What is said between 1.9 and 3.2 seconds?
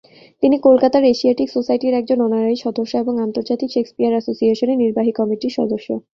একজন অনারারি সদস্য এবং